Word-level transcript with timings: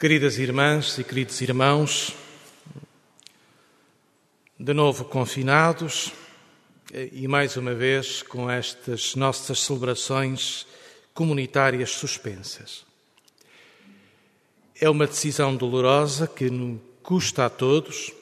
Queridas 0.00 0.38
irmãs 0.38 0.96
e 0.96 1.02
queridos 1.02 1.40
irmãos, 1.40 2.14
de 4.56 4.72
novo 4.72 5.04
confinados 5.04 6.12
e 6.94 7.26
mais 7.26 7.56
uma 7.56 7.74
vez 7.74 8.22
com 8.22 8.48
estas 8.48 9.16
nossas 9.16 9.58
celebrações 9.58 10.68
comunitárias 11.12 11.90
suspensas. 11.90 12.86
É 14.80 14.88
uma 14.88 15.04
decisão 15.04 15.56
dolorosa 15.56 16.28
que 16.28 16.48
nos 16.48 16.80
custa 17.02 17.46
a 17.46 17.50
todos, 17.50 18.12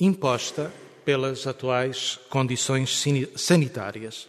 imposta 0.00 0.72
pelas 1.04 1.46
atuais 1.46 2.18
condições 2.30 3.04
sanitárias. 3.36 4.26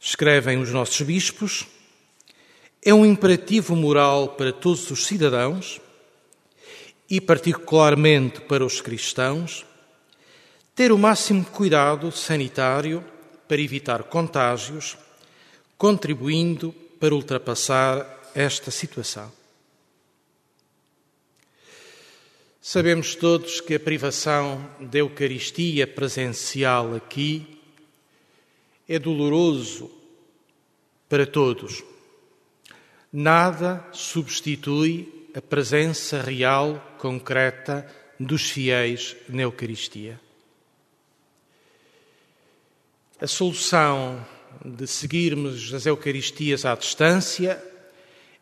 Escrevem 0.00 0.56
os 0.56 0.72
nossos 0.72 1.02
bispos 1.02 1.66
é 2.82 2.94
um 2.94 3.04
imperativo 3.04 3.74
moral 3.74 4.28
para 4.28 4.52
todos 4.52 4.90
os 4.90 5.06
cidadãos 5.06 5.80
e, 7.10 7.20
particularmente, 7.20 8.40
para 8.42 8.64
os 8.64 8.80
cristãos, 8.80 9.66
ter 10.74 10.92
o 10.92 10.98
máximo 10.98 11.44
cuidado 11.44 12.12
sanitário 12.12 13.04
para 13.48 13.60
evitar 13.60 14.04
contágios, 14.04 14.96
contribuindo 15.76 16.72
para 17.00 17.14
ultrapassar 17.14 18.30
esta 18.34 18.70
situação. 18.70 19.32
Sabemos 22.60 23.14
todos 23.14 23.60
que 23.60 23.74
a 23.74 23.80
privação 23.80 24.68
da 24.78 24.98
Eucaristia 24.98 25.86
presencial 25.86 26.94
aqui 26.94 27.58
é 28.86 28.98
doloroso 28.98 29.90
para 31.08 31.26
todos 31.26 31.82
Nada 33.12 33.86
substitui 33.90 35.30
a 35.34 35.40
presença 35.40 36.20
real, 36.20 36.96
concreta 36.98 37.86
dos 38.20 38.50
fiéis 38.50 39.16
na 39.28 39.42
Eucaristia. 39.42 40.20
A 43.20 43.26
solução 43.26 44.24
de 44.64 44.86
seguirmos 44.86 45.72
as 45.72 45.86
Eucaristias 45.86 46.64
à 46.64 46.74
distância 46.74 47.62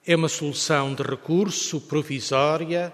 é 0.05 0.17
uma 0.17 0.29
solução 0.29 0.95
de 0.95 1.03
recurso 1.03 1.81
provisória, 1.81 2.93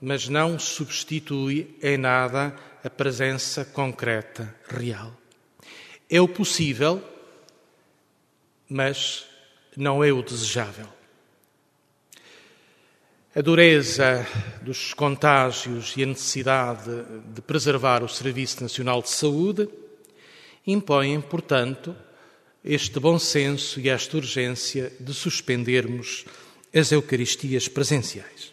mas 0.00 0.28
não 0.28 0.58
substitui 0.58 1.76
em 1.82 1.98
nada 1.98 2.56
a 2.82 2.88
presença 2.88 3.64
concreta, 3.64 4.54
real. 4.68 5.14
É 6.08 6.20
o 6.20 6.26
possível, 6.26 7.02
mas 8.68 9.26
não 9.76 10.02
é 10.02 10.10
o 10.10 10.22
desejável. 10.22 10.99
A 13.40 13.42
dureza 13.42 14.26
dos 14.60 14.92
contágios 14.92 15.94
e 15.96 16.02
a 16.02 16.06
necessidade 16.06 16.90
de 17.32 17.40
preservar 17.40 18.02
o 18.02 18.08
Serviço 18.08 18.62
Nacional 18.62 19.00
de 19.00 19.08
Saúde 19.08 19.66
impõem, 20.66 21.18
portanto, 21.22 21.96
este 22.62 23.00
bom 23.00 23.18
senso 23.18 23.80
e 23.80 23.88
esta 23.88 24.18
urgência 24.18 24.92
de 25.00 25.14
suspendermos 25.14 26.26
as 26.70 26.92
Eucaristias 26.92 27.66
presenciais. 27.66 28.52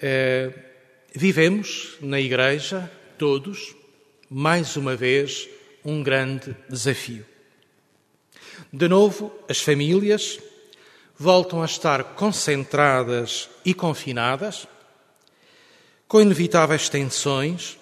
Eh, 0.00 0.52
vivemos 1.12 1.96
na 2.00 2.20
Igreja, 2.20 2.88
todos, 3.18 3.74
mais 4.30 4.76
uma 4.76 4.94
vez, 4.94 5.48
um 5.84 6.04
grande 6.04 6.54
desafio. 6.70 7.26
De 8.72 8.86
novo, 8.86 9.36
as 9.48 9.60
famílias 9.60 10.38
voltam 11.22 11.62
a 11.62 11.66
estar 11.66 12.02
concentradas 12.02 13.48
e 13.64 13.72
confinadas, 13.72 14.66
com 16.08 16.20
inevitáveis 16.20 16.88
tensões, 16.88 17.78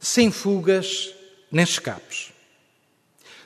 sem 0.00 0.32
fugas 0.32 1.14
nem 1.52 1.62
escapes. 1.62 2.32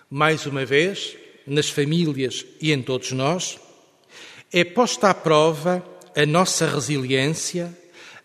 Mais 0.09 0.47
uma 0.47 0.65
vez, 0.65 1.15
nas 1.47 1.69
famílias 1.69 2.47
e 2.59 2.73
em 2.73 2.83
todos 2.83 3.13
nós, 3.13 3.61
é 4.51 4.65
posta 4.65 5.11
à 5.11 5.15
prova 5.15 5.85
a 6.17 6.25
nossa 6.25 6.67
resiliência, 6.67 7.71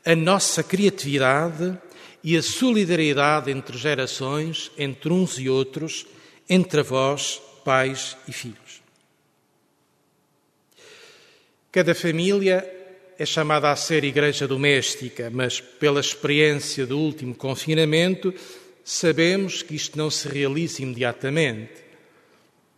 a 0.06 0.16
nossa 0.16 0.64
criatividade 0.64 1.78
e 2.24 2.38
a 2.38 2.42
solidariedade 2.42 3.52
entre 3.52 3.78
gerações, 3.78 4.72
entre 4.78 5.12
uns 5.12 5.38
e 5.38 5.50
outros, 5.50 6.06
entre 6.50 6.80
avós, 6.80 7.42
pais 7.66 8.16
e 8.26 8.32
filhos. 8.32 8.67
Cada 11.78 11.94
família 11.94 12.68
é 13.20 13.24
chamada 13.24 13.70
a 13.70 13.76
ser 13.76 14.04
igreja 14.04 14.48
doméstica, 14.48 15.30
mas 15.32 15.62
pela 15.62 16.00
experiência 16.00 16.88
do 16.88 16.98
último 16.98 17.36
confinamento, 17.36 18.34
sabemos 18.84 19.62
que 19.62 19.76
isto 19.76 19.96
não 19.96 20.10
se 20.10 20.28
realiza 20.28 20.82
imediatamente. 20.82 21.86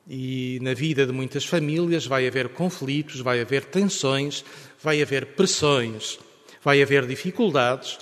E 0.06 0.60
na 0.62 0.74
vida 0.74 1.06
de 1.06 1.14
muitas 1.14 1.46
famílias 1.46 2.06
vai 2.06 2.28
haver 2.28 2.50
conflitos, 2.50 3.22
vai 3.22 3.40
haver 3.40 3.64
tensões, 3.64 4.44
vai 4.84 5.02
haver 5.02 5.28
pressões, 5.28 6.20
vai 6.62 6.81
haver 6.81 7.08
dificuldades, 7.08 7.98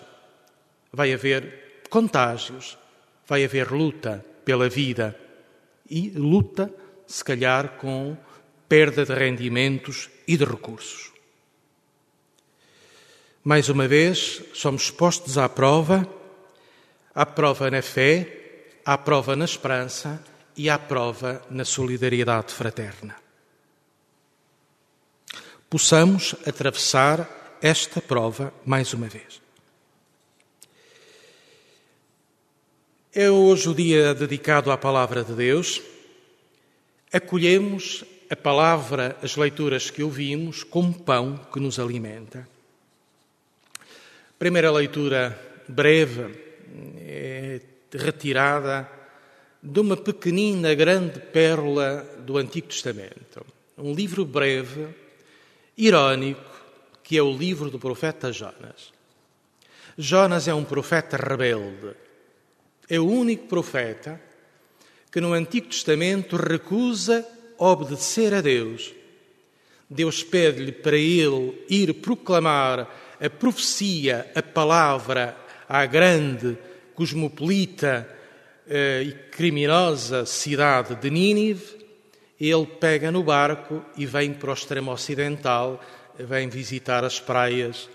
vai 0.92 1.14
haver 1.14 1.84
contágios, 1.92 2.76
vai 3.28 3.46
haver 3.46 3.70
luta 3.72 4.26
pela 4.44 4.68
vida 4.68 5.16
e 5.88 6.10
luta, 6.10 6.74
se 7.06 7.24
calhar, 7.24 7.78
com 7.78 8.18
perda 8.68 9.06
de 9.06 9.14
rendimentos 9.14 10.10
e 10.28 10.38
de 10.38 10.46
recursos. 10.46 11.12
Mais 13.44 13.70
uma 13.70 13.88
vez, 13.88 14.42
somos 14.54 14.92
postos 14.92 15.38
à 15.38 15.48
prova, 15.48 16.08
à 17.16 17.26
prova 17.26 17.72
na 17.72 17.82
fé, 17.82 18.82
à 18.84 18.98
prova 18.98 19.36
na 19.36 19.46
esperança 19.46 20.22
e 20.56 20.70
à 20.70 20.78
prova 20.78 21.42
na 21.50 21.64
solidariedade 21.64 22.54
fraterna. 22.54 23.16
Possamos 25.70 26.36
atravessar 26.46 27.58
esta 27.62 28.02
prova 28.02 28.54
mais 28.66 28.94
uma 28.94 29.08
vez. 29.08 29.42
É 33.14 33.32
hoje 33.32 33.70
o 33.70 33.74
dia 33.74 34.14
dedicado 34.14 34.72
à 34.72 34.78
Palavra 34.78 35.24
de 35.24 35.34
Deus. 35.34 35.82
Acolhemos 37.12 38.06
a 38.30 38.36
palavra, 38.36 39.18
as 39.22 39.36
leituras 39.36 39.90
que 39.90 40.04
ouvimos, 40.04 40.64
como 40.64 40.94
pão 40.94 41.40
que 41.52 41.60
nos 41.60 41.80
alimenta. 41.80 42.48
Primeira 44.38 44.72
leitura 44.72 45.38
breve, 45.68 46.36
é 47.00 47.62
retirada 47.92 48.90
de 49.64 49.80
uma 49.80 49.98
pequenina, 49.98 50.76
grande 50.76 51.20
pérola 51.20 52.04
do 52.20 52.38
Antigo 52.38 52.68
Testamento. 52.68 53.46
Um 53.78 53.94
livro 53.94 54.26
breve, 54.26 54.88
irónico, 55.78 56.58
que 57.04 57.18
é 57.18 57.22
o 57.22 57.36
livro 57.36 57.70
do 57.70 57.80
profeta 57.80 58.32
Jonas. 58.32 58.94
Jonas 59.98 60.48
é 60.48 60.54
um 60.54 60.64
profeta 60.64 61.18
rebelde. 61.18 61.96
É 62.90 63.00
o 63.00 63.08
único 63.08 63.48
profeta 63.48 64.22
que 65.12 65.20
no 65.20 65.34
Antigo 65.34 65.68
Testamento 65.68 66.36
recusa 66.36 67.26
obedecer 67.58 68.34
a 68.34 68.42
Deus. 68.42 68.94
Deus 69.90 70.24
pede-lhe 70.24 70.72
para 70.72 70.98
ele 70.98 71.64
ir 71.70 71.94
proclamar 71.96 72.88
a 73.20 73.30
profecia, 73.30 74.30
a 74.36 74.44
palavra 74.44 75.36
à 75.68 75.86
grande, 75.86 76.58
cosmopolita 76.94 78.08
eh, 78.68 79.04
e 79.04 79.12
criminosa 79.32 80.26
cidade 80.26 80.96
de 80.96 81.10
Nínive. 81.10 81.78
Ele 82.40 82.66
pega 82.66 83.12
no 83.12 83.24
barco 83.24 83.84
e 83.96 84.06
vem 84.06 84.34
para 84.34 84.52
o 84.52 84.54
extremo 84.54 84.92
ocidental, 84.92 85.82
vem 86.20 86.50
visitar 86.50 87.04
as 87.04 87.20
praias 87.20 87.90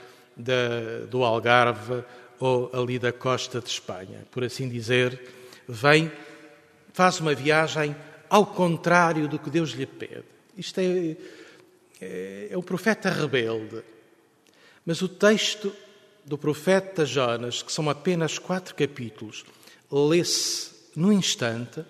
do 1.09 1.23
Algarve 1.23 2.03
ou 2.41 2.71
ali 2.73 2.99
da 2.99 3.13
costa 3.13 3.61
de 3.61 3.69
Espanha, 3.69 4.27
por 4.31 4.43
assim 4.43 4.69
dizer. 4.69 5.21
Vem, 5.69 6.11
faz 6.93 7.21
uma 7.21 7.35
viagem 7.35 7.95
ao 8.33 8.47
contrário 8.47 9.29
do 9.29 9.39
que 9.39 9.51
Deus 9.51 9.73
lhe 9.73 9.85
pede. 9.85 10.25
Isto 10.57 10.81
é, 10.81 11.17
é, 12.01 12.49
é 12.51 12.57
o 12.57 12.63
profeta 12.63 13.11
rebelde. 13.11 13.83
Mas 14.87 15.03
o 15.03 15.09
texto 15.09 15.71
do 16.25 16.39
profeta 16.39 17.05
Jonas, 17.05 17.63
que 17.63 17.71
são 17.71 17.91
apenas 17.91 18.39
quatro 18.39 18.75
capítulos, 18.75 19.45
lê-se 19.91 20.71
no 20.97 21.13
instante, 21.13 21.85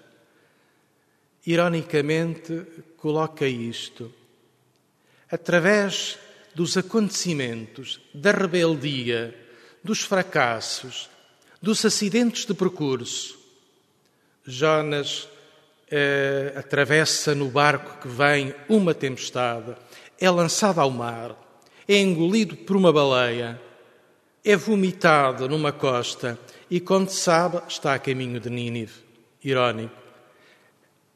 ironicamente 1.46 2.66
coloca 2.96 3.46
isto. 3.46 4.12
Através 5.30 6.18
dos 6.56 6.76
acontecimentos, 6.76 8.00
da 8.12 8.32
rebeldia, 8.32 9.32
dos 9.82 10.00
fracassos, 10.00 11.08
dos 11.62 11.84
acidentes 11.84 12.44
de 12.44 12.52
percurso, 12.52 13.38
Jonas 14.44 15.28
uh, 15.92 16.58
atravessa 16.58 17.34
no 17.34 17.48
barco 17.48 18.00
que 18.00 18.08
vem 18.08 18.54
uma 18.68 18.94
tempestade, 18.94 19.76
é 20.18 20.30
lançado 20.30 20.80
ao 20.80 20.90
mar, 20.90 21.36
é 21.86 21.98
engolido 21.98 22.56
por 22.56 22.76
uma 22.76 22.92
baleia, 22.92 23.60
é 24.44 24.56
vomitado 24.56 25.48
numa 25.48 25.72
costa 25.72 26.38
e, 26.70 26.80
quando 26.80 27.10
sabe, 27.10 27.60
está 27.68 27.94
a 27.94 27.98
caminho 27.98 28.40
de 28.40 28.48
Nínive. 28.48 28.94
Irónico. 29.44 29.94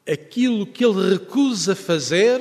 Aquilo 0.09 0.67
que 0.67 0.85
ele 0.85 1.15
recusa 1.15 1.75
fazer, 1.75 2.41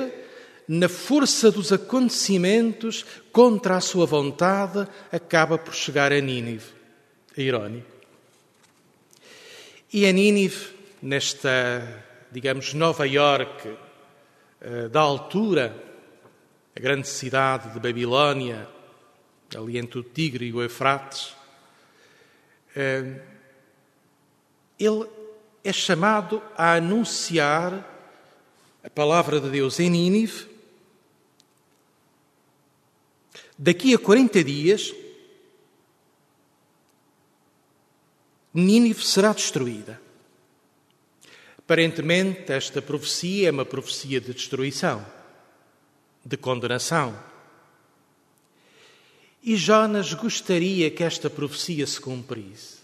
na 0.67 0.89
força 0.89 1.49
dos 1.49 1.71
acontecimentos, 1.71 3.05
contra 3.31 3.77
a 3.77 3.81
sua 3.81 4.05
vontade, 4.05 4.87
acaba 5.11 5.57
por 5.57 5.73
chegar 5.73 6.11
a 6.11 6.19
Nínive. 6.19 6.65
É 7.37 7.41
irónico. 7.41 7.87
E 9.91 10.05
a 10.05 10.11
Nínive, 10.11 10.67
nesta, 11.01 12.04
digamos, 12.35 12.73
Nova 12.73 13.07
Iorque 13.07 13.77
eh, 14.59 14.89
da 14.89 14.99
altura, 14.99 15.73
a 16.75 16.79
grande 16.81 17.07
cidade 17.07 17.71
de 17.71 17.79
Babilónia, 17.79 18.67
ali 19.55 19.77
entre 19.77 19.99
o 19.99 20.03
Tigre 20.03 20.47
e 20.47 20.53
o 20.53 20.61
Eufrates, 20.61 21.33
eh, 22.75 23.21
ele 24.77 25.07
é 25.63 25.71
chamado 25.71 26.43
a 26.57 26.73
anunciar 26.73 27.73
a 28.83 28.89
palavra 28.89 29.39
de 29.39 29.49
Deus 29.49 29.79
em 29.79 29.89
Nínive. 29.89 30.49
Daqui 33.57 33.95
a 33.95 33.97
40 33.97 34.43
dias, 34.43 34.93
Nínive 38.53 39.05
será 39.05 39.31
destruída. 39.31 40.03
Aparentemente, 41.65 42.51
esta 42.51 42.79
profecia 42.79 43.47
é 43.47 43.51
uma 43.51 43.65
profecia 43.65 44.21
de 44.21 44.31
destruição, 44.31 45.03
de 46.23 46.37
condenação. 46.37 47.17
E 49.41 49.55
Jonas 49.55 50.13
gostaria 50.13 50.91
que 50.91 51.03
esta 51.03 51.27
profecia 51.27 51.87
se 51.87 51.99
cumprisse. 51.99 52.77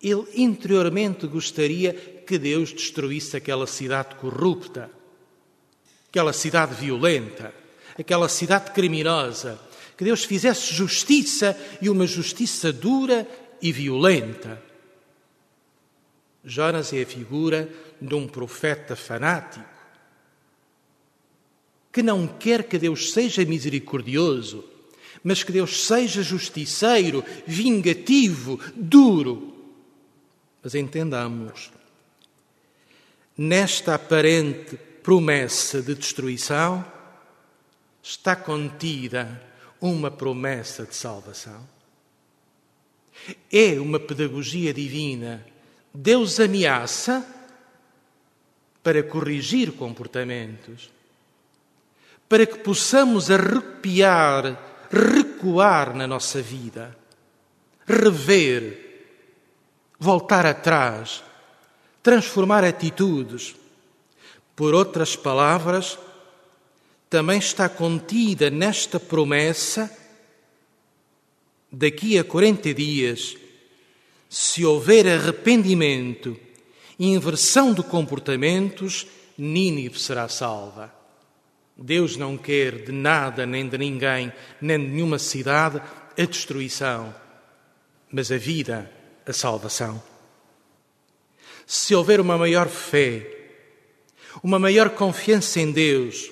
Ele 0.00 0.24
interiormente 0.36 1.26
gostaria 1.26 1.92
que 1.92 2.38
Deus 2.38 2.72
destruísse 2.72 3.36
aquela 3.36 3.66
cidade 3.66 4.14
corrupta, 4.14 4.88
aquela 6.08 6.32
cidade 6.32 6.72
violenta, 6.76 7.52
aquela 7.98 8.28
cidade 8.28 8.70
criminosa, 8.70 9.60
que 9.98 10.04
Deus 10.04 10.22
fizesse 10.22 10.72
justiça 10.72 11.58
e 11.82 11.90
uma 11.90 12.06
justiça 12.06 12.72
dura 12.72 13.26
e 13.60 13.72
violenta. 13.72 14.62
Jonas 16.46 16.92
é 16.92 17.02
a 17.02 17.06
figura 17.06 17.68
de 18.00 18.14
um 18.14 18.28
profeta 18.28 18.94
fanático 18.94 19.76
que 21.92 22.02
não 22.02 22.26
quer 22.26 22.64
que 22.64 22.78
Deus 22.78 23.12
seja 23.12 23.44
misericordioso, 23.44 24.62
mas 25.24 25.42
que 25.42 25.50
Deus 25.50 25.86
seja 25.86 26.22
justiceiro, 26.22 27.24
vingativo, 27.46 28.60
duro. 28.76 29.54
Mas 30.62 30.74
entendamos, 30.74 31.72
nesta 33.36 33.94
aparente 33.94 34.76
promessa 35.02 35.80
de 35.80 35.94
destruição 35.94 36.84
está 38.02 38.36
contida 38.36 39.42
uma 39.80 40.10
promessa 40.10 40.84
de 40.84 40.94
salvação. 40.94 41.66
É 43.50 43.80
uma 43.80 43.98
pedagogia 43.98 44.72
divina. 44.74 45.55
Deus 45.96 46.38
ameaça 46.38 47.26
para 48.82 49.02
corrigir 49.02 49.72
comportamentos, 49.72 50.90
para 52.28 52.44
que 52.44 52.58
possamos 52.58 53.30
arrepiar, 53.30 54.88
recuar 54.90 55.94
na 55.94 56.06
nossa 56.06 56.42
vida, 56.42 56.96
rever, 57.86 59.06
voltar 59.98 60.44
atrás, 60.44 61.24
transformar 62.02 62.62
atitudes. 62.62 63.56
Por 64.54 64.74
outras 64.74 65.16
palavras, 65.16 65.98
também 67.08 67.38
está 67.38 67.68
contida 67.70 68.50
nesta 68.50 69.00
promessa 69.00 69.90
daqui 71.72 72.18
a 72.18 72.24
40 72.24 72.74
dias, 72.74 73.36
se 74.28 74.64
houver 74.64 75.06
arrependimento 75.06 76.36
e 76.98 77.08
inversão 77.08 77.72
de 77.72 77.82
comportamentos, 77.82 79.06
Nínive 79.38 79.98
será 79.98 80.28
salva. 80.28 80.92
Deus 81.76 82.16
não 82.16 82.38
quer 82.38 82.84
de 82.84 82.92
nada, 82.92 83.44
nem 83.44 83.68
de 83.68 83.76
ninguém, 83.76 84.32
nem 84.60 84.78
de 84.78 84.86
nenhuma 84.86 85.18
cidade, 85.18 85.80
a 86.16 86.24
destruição, 86.24 87.14
mas 88.10 88.32
a 88.32 88.38
vida, 88.38 88.90
a 89.26 89.32
salvação. 89.32 90.02
Se 91.66 91.94
houver 91.94 92.18
uma 92.18 92.38
maior 92.38 92.68
fé, 92.68 93.26
uma 94.42 94.58
maior 94.58 94.90
confiança 94.90 95.60
em 95.60 95.70
Deus, 95.70 96.30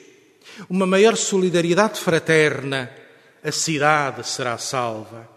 uma 0.69 0.87
maior 0.87 1.17
solidariedade 1.17 2.01
fraterna, 2.01 2.91
a 3.43 3.53
cidade 3.53 4.27
será 4.27 4.57
salva. 4.57 5.34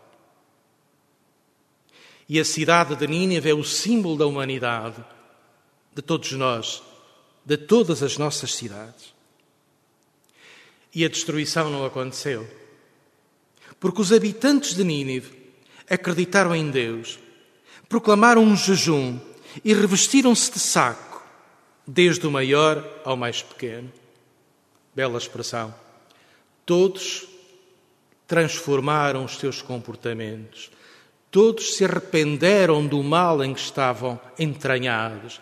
E 2.29 2.39
a 2.39 2.45
cidade 2.45 2.95
de 2.95 3.07
Nínive 3.07 3.49
é 3.49 3.53
o 3.53 3.63
símbolo 3.63 4.17
da 4.17 4.25
humanidade, 4.25 5.03
de 5.95 6.01
todos 6.01 6.31
nós, 6.33 6.83
de 7.45 7.57
todas 7.57 8.03
as 8.03 8.17
nossas 8.17 8.53
cidades. 8.53 9.13
E 10.93 11.05
a 11.05 11.07
destruição 11.07 11.69
não 11.69 11.85
aconteceu. 11.85 12.47
Porque 13.79 14.01
os 14.01 14.11
habitantes 14.11 14.73
de 14.73 14.83
Nínive 14.83 15.31
acreditaram 15.89 16.53
em 16.53 16.69
Deus, 16.69 17.17
proclamaram 17.87 18.43
um 18.43 18.57
jejum 18.57 19.19
e 19.63 19.73
revestiram-se 19.73 20.51
de 20.51 20.59
saco, 20.59 21.23
desde 21.85 22.27
o 22.27 22.31
maior 22.31 22.85
ao 23.05 23.15
mais 23.15 23.41
pequeno. 23.41 23.91
Bela 24.93 25.17
expressão. 25.17 25.73
Todos 26.65 27.25
transformaram 28.27 29.23
os 29.23 29.37
seus 29.37 29.61
comportamentos. 29.61 30.69
Todos 31.29 31.75
se 31.75 31.83
arrependeram 31.83 32.85
do 32.85 33.03
mal 33.03 33.43
em 33.43 33.53
que 33.53 33.59
estavam 33.59 34.19
entranhados. 34.39 35.41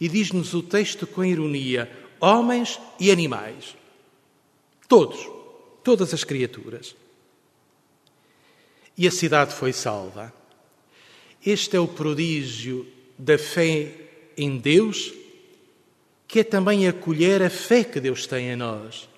E 0.00 0.08
diz-nos 0.08 0.54
o 0.54 0.62
texto 0.62 1.06
com 1.06 1.24
ironia: 1.24 1.90
homens 2.20 2.78
e 3.00 3.10
animais. 3.10 3.76
Todos, 4.86 5.28
todas 5.82 6.14
as 6.14 6.24
criaturas. 6.24 6.94
E 8.96 9.06
a 9.06 9.10
cidade 9.10 9.54
foi 9.54 9.72
salva. 9.72 10.32
Este 11.44 11.76
é 11.76 11.80
o 11.80 11.86
prodígio 11.86 12.86
da 13.16 13.38
fé 13.38 13.92
em 14.36 14.56
Deus, 14.56 15.12
que 16.26 16.40
é 16.40 16.44
também 16.44 16.86
acolher 16.86 17.42
a 17.42 17.50
fé 17.50 17.84
que 17.84 18.00
Deus 18.00 18.26
tem 18.26 18.50
em 18.50 18.56
nós. 18.56 19.08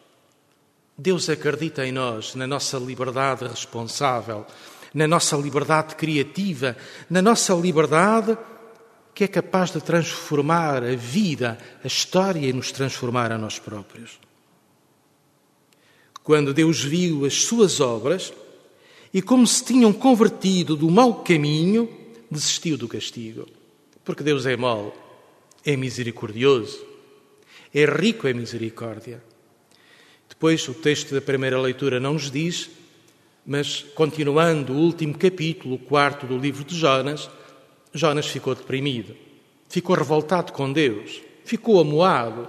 Deus 0.97 1.31
acredita 1.31 1.87
em 1.87 1.93
nós, 1.93 2.35
na 2.35 2.47
nossa 2.47 2.77
liberdade 2.79 3.47
responsável, 3.47 4.47
na 4.95 5.07
nossa 5.07 5.37
liberdade 5.37 5.95
criativa, 5.95 6.77
na 7.09 7.23
nossa 7.23 7.55
liberdade 7.55 8.37
que 9.15 9.25
é 9.25 9.29
capaz 9.29 9.71
de 9.71 9.81
transformar 9.81 10.83
a 10.83 10.95
vida, 10.97 11.59
a 11.83 11.87
história 11.87 12.47
e 12.47 12.53
nos 12.53 12.73
transformar 12.73 13.33
a 13.33 13.39
nós 13.39 13.59
próprios. 13.59 14.19
Quando 16.23 16.55
Deus 16.55 16.83
viu 16.83 17.25
as 17.25 17.35
suas 17.35 17.81
obras 17.81 18.33
e 19.13 19.21
como 19.21 19.47
se 19.47 19.65
tinham 19.65 19.93
convertido 19.93 20.77
do 20.77 20.91
mau 20.91 21.25
caminho, 21.25 21.89
desistiu 22.31 22.77
do 22.77 22.89
castigo. 22.89 23.47
Porque 24.05 24.23
Deus 24.23 24.47
é 24.47 24.57
mau, 24.57 24.95
é 25.65 25.77
misericordioso, 25.77 26.83
é 27.75 27.85
rico 27.85 28.29
em 28.29 28.35
misericórdia. 28.35 29.23
Depois, 30.29 30.67
o 30.69 30.75
texto 30.75 31.13
da 31.13 31.21
primeira 31.21 31.61
leitura 31.61 31.99
não 31.99 32.15
nos 32.15 32.31
diz, 32.31 32.71
mas 33.47 33.83
continuando 33.95 34.73
o 34.73 34.77
último 34.77 35.17
capítulo, 35.17 35.75
o 35.75 35.79
quarto 35.79 36.27
do 36.27 36.39
livro 36.39 36.65
de 36.65 36.77
Jonas, 36.77 37.31
Jonas 37.93 38.27
ficou 38.27 38.55
deprimido, 38.55 39.17
ficou 39.69 39.97
revoltado 39.97 40.53
com 40.53 40.73
Deus, 40.73 41.21
ficou 41.45 41.81
amoado, 41.81 42.49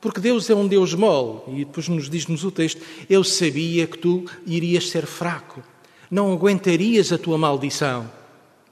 porque 0.00 0.20
Deus 0.20 0.50
é 0.50 0.54
um 0.54 0.66
Deus 0.66 0.94
mole. 0.94 1.60
E 1.60 1.64
depois 1.64 1.88
nos 1.88 2.10
diz-nos 2.10 2.44
o 2.44 2.50
texto: 2.50 2.82
Eu 3.08 3.24
sabia 3.24 3.86
que 3.86 3.98
tu 3.98 4.24
irias 4.46 4.90
ser 4.90 5.06
fraco, 5.06 5.62
não 6.10 6.32
aguentarias 6.32 7.12
a 7.12 7.18
tua 7.18 7.38
maldição. 7.38 8.10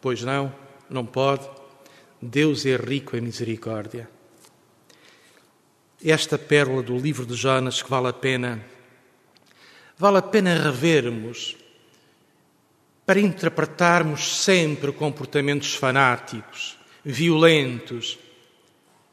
Pois 0.01 0.23
não, 0.23 0.53
não 0.91 1.07
pode. 1.07 1.49
Deus 2.21 2.67
é 2.67 2.77
rico 2.77 3.17
em 3.17 3.21
misericórdia 3.21 4.09
esta 6.05 6.37
pérola 6.37 6.83
do 6.83 6.97
livro 6.97 7.25
de 7.25 7.35
Jonas 7.35 7.81
que 7.81 7.89
vale 7.89 8.09
a 8.09 8.13
pena, 8.13 8.61
vale 9.99 10.19
a 10.19 10.23
pena 10.23 10.55
revermos 10.55 11.57
para 13.05 13.21
interpretarmos 13.21 14.43
sempre 14.43 14.93
comportamentos 14.93 15.75
fanáticos, 15.75 16.79
violentos 17.05 18.19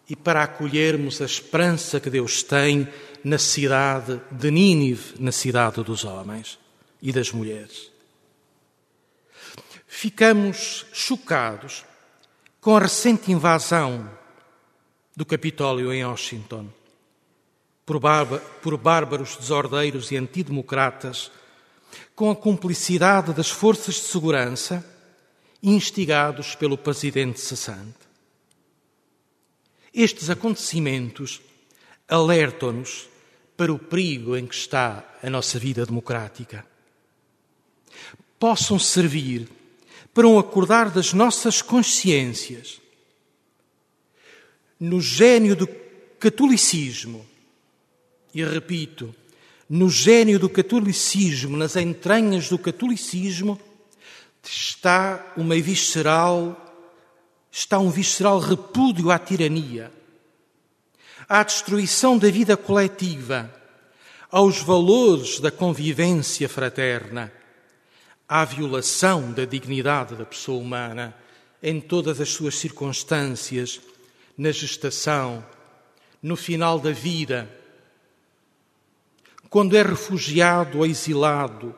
e 0.09 0.15
para 0.15 0.43
acolhermos 0.43 1.21
a 1.21 1.25
esperança 1.25 2.00
que 2.00 2.09
Deus 2.09 2.43
tem 2.43 2.88
na 3.24 3.38
cidade 3.38 4.21
de 4.31 4.51
Nínive, 4.51 5.15
na 5.19 5.31
cidade 5.31 5.83
dos 5.83 6.03
homens 6.03 6.57
e 7.01 7.12
das 7.12 7.31
mulheres. 7.31 7.91
Ficamos 9.88 10.86
chocados 10.93 11.83
com 12.62 12.75
a 12.77 12.79
recente 12.79 13.31
invasão 13.31 14.09
do 15.15 15.25
Capitólio 15.25 15.91
em 15.91 16.05
Washington 16.05 16.69
por, 17.89 18.39
por 18.62 18.77
bárbaros 18.77 19.36
desordeiros 19.36 20.12
e 20.12 20.17
antidemocratas, 20.17 21.31
com 22.13 22.29
a 22.29 22.36
cumplicidade 22.36 23.34
das 23.34 23.50
forças 23.50 23.96
de 23.96 24.01
segurança 24.01 24.86
instigados 25.63 26.53
pelo 26.53 26.77
presidente 26.77 27.39
cessante. 27.39 27.98
Estes 29.91 30.29
acontecimentos 30.29 31.41
alertam-nos 32.08 33.10
para 33.58 33.74
o 33.74 33.79
perigo 33.79 34.38
em 34.38 34.46
que 34.46 34.53
está 34.53 35.03
a 35.24 35.29
nossa 35.31 35.58
vida 35.58 35.84
democrática. 35.84 36.63
Possam 38.38 38.77
servir 38.77 39.50
para 40.13 40.27
um 40.27 40.38
acordar 40.38 40.91
das 40.91 41.12
nossas 41.12 41.60
consciências 41.60 42.79
no 44.79 45.01
gênio 45.01 45.55
do 45.55 45.67
catolicismo, 46.19 47.25
e 48.33 48.43
repito, 48.43 49.13
no 49.69 49.89
gênio 49.89 50.39
do 50.39 50.50
catolicismo, 50.50 51.57
nas 51.57 51.75
entranhas 51.75 52.50
do 52.50 52.57
catolicismo, 52.57 53.59
está 54.43 55.33
uma 55.38 55.55
visceral 55.55 56.65
está 57.51 57.79
um 57.79 57.89
visceral 57.89 58.39
repúdio 58.39 59.12
à 59.12 59.17
tirania, 59.17 59.91
à 61.27 61.43
destruição 61.43 62.17
da 62.17 62.29
vida 62.29 62.55
coletiva, 62.55 63.53
aos 64.31 64.59
valores 64.59 65.39
da 65.39 65.51
convivência 65.51 66.48
fraterna, 66.48 67.31
à 68.27 68.45
violação 68.45 69.31
da 69.31 69.45
dignidade 69.45 70.15
da 70.15 70.25
pessoa 70.25 70.59
humana 70.59 71.15
em 71.62 71.81
todas 71.81 72.21
as 72.21 72.29
suas 72.29 72.55
circunstâncias, 72.55 73.81
na 74.38 74.51
gestação, 74.51 75.43
no 76.21 76.38
final 76.38 76.79
da 76.79 76.91
vida, 76.91 77.50
quando 79.50 79.75
é 79.75 79.82
refugiado 79.82 80.79
ou 80.79 80.86
exilado, 80.86 81.75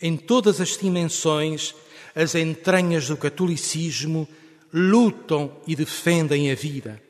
em 0.00 0.16
todas 0.16 0.60
as 0.60 0.76
dimensões, 0.76 1.74
as 2.14 2.34
entranhas 2.34 3.08
do 3.08 3.16
catolicismo 3.16 4.28
lutam 4.72 5.60
e 5.66 5.74
defendem 5.74 6.50
a 6.50 6.54
vida. 6.54 7.02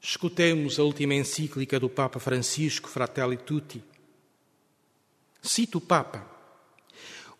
Escutemos 0.00 0.78
a 0.78 0.82
última 0.82 1.14
encíclica 1.14 1.80
do 1.80 1.88
Papa 1.88 2.20
Francisco, 2.20 2.88
Fratelli 2.88 3.38
Tutti. 3.38 3.82
Cito 5.42 5.78
o 5.78 5.80
Papa. 5.80 6.30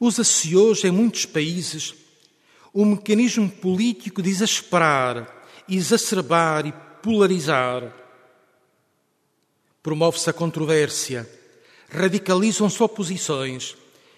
Usa-se 0.00 0.56
hoje 0.56 0.88
em 0.88 0.90
muitos 0.90 1.26
países 1.26 1.94
o 2.72 2.84
mecanismo 2.84 3.48
político 3.48 4.20
de 4.22 4.30
exasperar, 4.30 5.46
exacerbar 5.68 6.66
e 6.66 6.72
polarizar 7.02 8.03
Promove-se 9.84 10.30
a 10.30 10.32
controvérsia, 10.32 11.28
radicalizam-se 11.90 12.82
oposições 12.82 13.76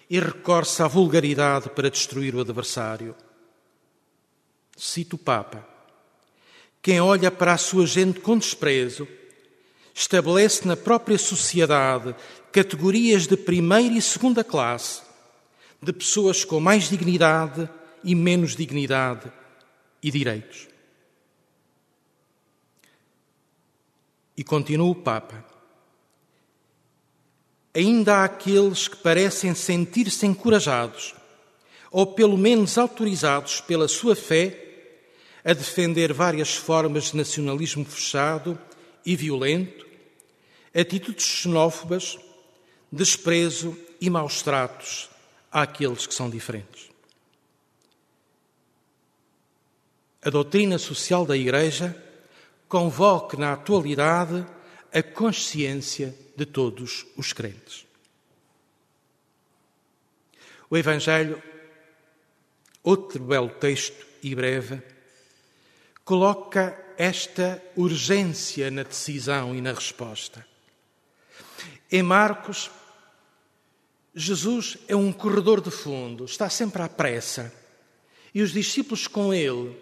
e 0.09 0.17
recorre-se 0.17 0.81
à 0.81 0.87
vulgaridade 0.87 1.69
para 1.71 1.89
destruir 1.89 2.33
o 2.33 2.39
adversário. 2.39 3.13
Cito 4.77 5.17
o 5.17 5.19
Papa. 5.19 5.67
Quem 6.81 7.01
olha 7.01 7.29
para 7.29 7.51
a 7.51 7.57
sua 7.57 7.85
gente 7.85 8.21
com 8.21 8.37
desprezo 8.37 9.05
estabelece 9.93 10.65
na 10.65 10.77
própria 10.77 11.17
sociedade 11.17 12.15
categorias 12.49 13.27
de 13.27 13.35
primeira 13.35 13.93
e 13.93 14.01
segunda 14.01 14.45
classe, 14.45 15.01
de 15.81 15.91
pessoas 15.91 16.45
com 16.45 16.61
mais 16.61 16.89
dignidade 16.89 17.69
e 18.05 18.15
menos 18.15 18.55
dignidade 18.55 19.29
e 20.01 20.09
direitos. 20.09 20.69
E 24.37 24.45
continua 24.45 24.91
o 24.91 24.95
Papa 24.95 25.46
ainda 27.77 28.15
há 28.17 28.23
aqueles 28.23 28.87
que 28.87 28.95
parecem 28.97 29.53
sentir-se 29.53 30.25
encorajados, 30.25 31.13
ou 31.91 32.07
pelo 32.07 32.35
menos 32.35 32.75
autorizados 32.75 33.61
pela 33.61 33.87
sua 33.87 34.15
fé, 34.15 34.63
a 35.45 35.53
defender 35.53 36.11
várias 36.11 36.55
formas 36.55 37.11
de 37.11 37.17
nacionalismo 37.17 37.85
fechado 37.85 38.59
e 39.05 39.15
violento, 39.15 39.85
atitudes 40.73 41.23
xenófobas, 41.23 42.17
desprezo 42.91 43.77
e 44.01 44.09
maus 44.09 44.41
tratos 44.41 45.07
àqueles 45.51 46.07
que 46.07 46.15
são 46.15 46.31
diferentes. 46.31 46.89
A 50.23 50.31
doutrina 50.31 50.79
social 50.79 51.27
da 51.27 51.37
Igreja 51.37 51.95
convoca 52.67 53.37
na 53.37 53.53
atualidade 53.53 54.43
a 54.91 55.03
consciência 55.03 56.13
de 56.37 56.45
todos 56.45 57.07
os 57.17 57.33
crentes. 57.33 57.87
O 60.69 60.77
Evangelho, 60.77 61.41
outro 62.83 63.23
belo 63.23 63.49
texto 63.49 64.05
e 64.21 64.35
breve, 64.35 64.79
coloca 66.05 66.77
esta 66.95 67.61
urgência 67.75 68.69
na 68.69 68.83
decisão 68.83 69.55
e 69.55 69.61
na 69.61 69.73
resposta. 69.73 70.45
Em 71.91 72.03
Marcos, 72.03 72.69
Jesus 74.13 74.77
é 74.87 74.95
um 74.95 75.11
corredor 75.11 75.59
de 75.59 75.71
fundo, 75.71 76.25
está 76.25 76.49
sempre 76.49 76.83
à 76.83 76.89
pressa, 76.89 77.51
e 78.33 78.43
os 78.43 78.51
discípulos 78.51 79.07
com 79.07 79.33
ele, 79.33 79.75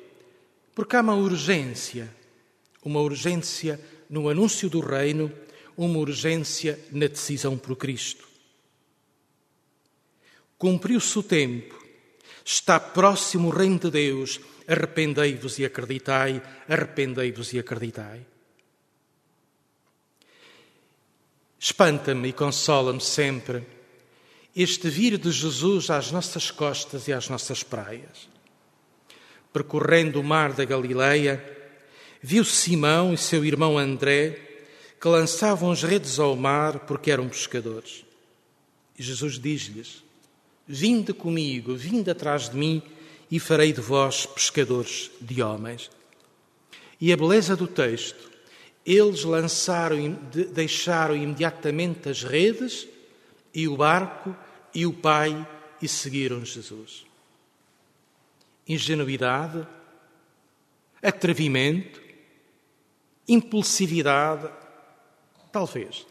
porque 0.73 0.95
há 0.95 1.01
uma 1.01 1.15
urgência, 1.15 2.13
uma 2.81 3.01
urgência 3.01 3.79
no 4.09 4.29
anúncio 4.29 4.69
do 4.69 4.79
reino 4.79 5.31
uma 5.77 5.99
urgência 5.99 6.79
na 6.91 7.07
decisão 7.07 7.57
por 7.57 7.75
Cristo. 7.75 8.27
Cumpriu-se 10.57 11.19
o 11.19 11.23
tempo, 11.23 11.83
está 12.43 12.79
próximo 12.79 13.49
o 13.49 13.51
reino 13.51 13.79
de 13.79 13.91
Deus, 13.91 14.39
arrependei-vos 14.67 15.59
e 15.59 15.65
acreditai, 15.65 16.41
arrependei-vos 16.67 17.53
e 17.53 17.59
acreditai. 17.59 18.25
Espanta-me 21.59 22.29
e 22.29 22.33
consola-me 22.33 23.01
sempre 23.01 23.65
este 24.55 24.89
vir 24.89 25.17
de 25.17 25.31
Jesus 25.31 25.89
às 25.89 26.11
nossas 26.11 26.49
costas 26.49 27.07
e 27.07 27.13
às 27.13 27.27
nossas 27.27 27.61
praias. 27.61 28.29
Percorrendo 29.51 30.21
o 30.21 30.23
mar 30.23 30.53
da 30.53 30.63
Galileia, 30.63 31.43
viu 32.21 32.45
Simão 32.45 33.13
e 33.13 33.17
seu 33.17 33.43
irmão 33.43 33.77
André 33.77 34.54
que 35.05 35.09
lançavam 35.09 35.69
as 35.69 35.83
redes 35.83 36.17
ao 36.17 36.35
mar 36.35 36.79
porque 36.79 37.11
eram 37.11 37.29
pescadores. 37.29 38.03
E 38.97 39.03
Jesus 39.03 39.37
diz-lhes: 39.37 40.03
Vinde 40.67 41.13
comigo, 41.13 41.75
vinde 41.75 42.09
atrás 42.09 42.49
de 42.49 42.57
mim 42.57 42.81
e 43.29 43.39
farei 43.39 43.71
de 43.71 43.81
vós 43.81 44.25
pescadores 44.25 45.11
de 45.21 45.43
homens. 45.43 45.91
E 46.99 47.13
a 47.13 47.17
beleza 47.17 47.55
do 47.55 47.67
texto, 47.67 48.31
eles 48.83 49.23
lançaram, 49.23 50.17
deixaram 50.51 51.15
imediatamente 51.15 52.09
as 52.09 52.23
redes 52.23 52.87
e 53.53 53.67
o 53.67 53.77
barco 53.77 54.35
e 54.73 54.87
o 54.87 54.93
Pai 54.93 55.47
e 55.79 55.87
seguiram 55.87 56.43
Jesus. 56.43 57.05
Ingenuidade, 58.67 59.67
atrevimento, 60.99 62.01
impulsividade, 63.27 64.64
Talvez. 65.55 66.05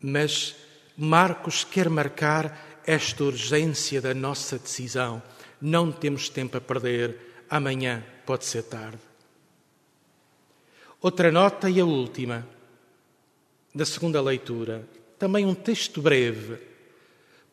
Mas 0.00 0.56
Marcos 0.96 1.62
quer 1.62 1.88
marcar 1.88 2.82
esta 2.84 3.22
urgência 3.22 4.02
da 4.02 4.12
nossa 4.12 4.58
decisão. 4.58 5.22
Não 5.60 5.92
temos 5.92 6.28
tempo 6.28 6.56
a 6.56 6.60
perder, 6.60 7.44
amanhã 7.48 8.04
pode 8.26 8.44
ser 8.44 8.64
tarde. 8.64 8.98
Outra 11.00 11.30
nota 11.30 11.70
e 11.70 11.78
a 11.78 11.84
última, 11.84 12.44
da 13.72 13.86
segunda 13.86 14.20
leitura, 14.20 14.84
também 15.16 15.46
um 15.46 15.54
texto 15.54 16.02
breve. 16.02 16.58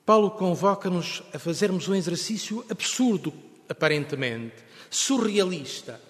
Paulo 0.04 0.32
convoca-nos 0.32 1.22
a 1.32 1.38
fazermos 1.38 1.88
um 1.88 1.94
exercício 1.94 2.66
absurdo, 2.72 3.32
aparentemente, 3.70 4.56
surrealista 4.90 6.10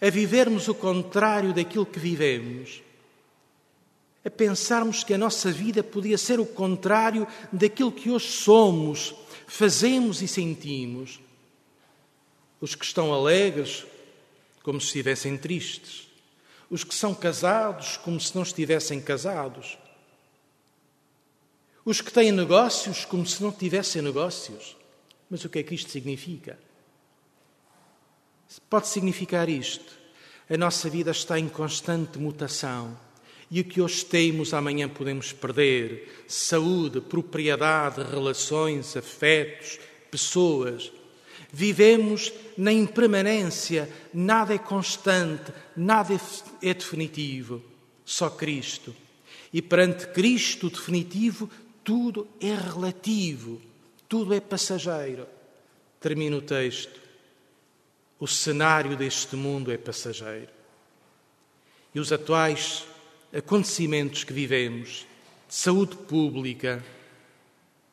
a 0.00 0.10
vivermos 0.10 0.68
o 0.68 0.74
contrário 0.74 1.52
daquilo 1.52 1.86
que 1.86 1.98
vivemos, 1.98 2.82
a 4.24 4.30
pensarmos 4.30 5.04
que 5.04 5.14
a 5.14 5.18
nossa 5.18 5.50
vida 5.50 5.82
podia 5.82 6.18
ser 6.18 6.40
o 6.40 6.46
contrário 6.46 7.26
daquilo 7.52 7.92
que 7.92 8.10
hoje 8.10 8.28
somos, 8.28 9.14
fazemos 9.46 10.20
e 10.20 10.28
sentimos. 10.28 11.20
Os 12.60 12.74
que 12.74 12.84
estão 12.84 13.12
alegres 13.12 13.84
como 14.62 14.80
se 14.80 14.86
estivessem 14.86 15.36
tristes, 15.38 16.08
os 16.68 16.82
que 16.82 16.94
são 16.94 17.14
casados, 17.14 17.96
como 17.98 18.20
se 18.20 18.34
não 18.34 18.42
estivessem 18.42 19.00
casados, 19.00 19.78
os 21.84 22.00
que 22.00 22.12
têm 22.12 22.32
negócios, 22.32 23.04
como 23.04 23.24
se 23.24 23.40
não 23.40 23.52
tivessem 23.52 24.02
negócios. 24.02 24.76
Mas 25.30 25.44
o 25.44 25.48
que 25.48 25.60
é 25.60 25.62
que 25.62 25.74
isto 25.76 25.88
significa? 25.88 26.58
Pode 28.68 28.88
significar 28.88 29.48
isto. 29.48 29.96
A 30.48 30.56
nossa 30.56 30.88
vida 30.88 31.10
está 31.10 31.38
em 31.38 31.48
constante 31.48 32.18
mutação. 32.18 32.96
E 33.50 33.60
o 33.60 33.64
que 33.64 33.80
hoje 33.80 34.04
temos, 34.04 34.52
amanhã 34.54 34.88
podemos 34.88 35.32
perder. 35.32 36.24
Saúde, 36.26 37.00
propriedade, 37.00 38.02
relações, 38.02 38.96
afetos, 38.96 39.78
pessoas. 40.10 40.92
Vivemos 41.52 42.32
na 42.56 42.72
impermanência, 42.72 43.88
nada 44.12 44.54
é 44.54 44.58
constante, 44.58 45.52
nada 45.76 46.12
é, 46.12 46.20
é 46.70 46.74
definitivo, 46.74 47.62
só 48.04 48.28
Cristo. 48.28 48.94
E 49.52 49.62
perante 49.62 50.08
Cristo 50.08 50.68
definitivo, 50.68 51.48
tudo 51.84 52.26
é 52.40 52.52
relativo, 52.52 53.60
tudo 54.08 54.34
é 54.34 54.40
passageiro. 54.40 55.26
Termina 56.00 56.36
o 56.36 56.42
texto. 56.42 57.05
O 58.18 58.26
cenário 58.26 58.96
deste 58.96 59.36
mundo 59.36 59.70
é 59.70 59.76
passageiro. 59.76 60.48
E 61.94 62.00
os 62.00 62.12
atuais 62.12 62.84
acontecimentos 63.36 64.24
que 64.24 64.32
vivemos, 64.32 65.06
de 65.48 65.54
saúde 65.54 65.96
pública, 65.96 66.82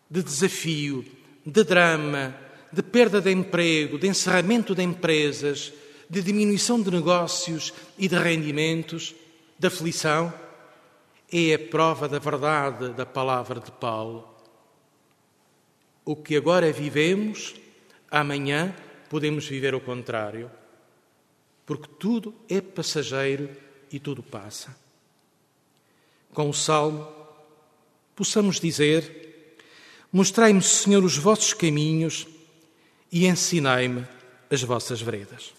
de 0.10 0.24
desafio, 0.24 1.06
de 1.46 1.64
drama, 1.64 2.36
de 2.72 2.82
perda 2.82 3.22
de 3.22 3.32
emprego, 3.32 4.00
de 4.00 4.08
encerramento 4.08 4.74
de 4.74 4.82
empresas, 4.82 5.74
de 6.10 6.22
diminuição 6.22 6.82
de 6.82 6.92
negócios 6.92 7.74
e 7.98 8.08
de 8.08 8.16
rendimentos, 8.16 9.14
de 9.58 9.68
aflição, 9.68 10.34
é 11.32 11.54
a 11.54 11.60
prova 11.60 12.08
da 12.08 12.20
verdade 12.20 12.90
da 12.90 13.06
palavra 13.06 13.60
de 13.60 13.72
Paulo. 13.72 14.28
O 16.06 16.16
que 16.16 16.36
agora 16.36 16.72
vivemos, 16.72 17.56
amanhã 18.12 18.76
podemos 19.14 19.46
viver 19.46 19.76
o 19.76 19.80
contrário, 19.80 20.50
porque 21.68 21.88
tudo 22.00 22.34
é 22.50 22.60
passageiro 22.60 23.48
e 23.92 24.00
tudo 24.00 24.24
passa. 24.24 24.76
Com 26.34 26.50
o 26.50 26.54
salmo, 26.54 27.08
possamos 28.16 28.60
dizer: 28.60 29.56
Mostrai-me, 30.12 30.64
Senhor, 30.64 31.04
os 31.04 31.16
vossos 31.16 31.54
caminhos 31.54 32.26
e 33.12 33.28
ensinai-me 33.28 34.04
as 34.50 34.64
vossas 34.64 35.00
veredas. 35.00 35.54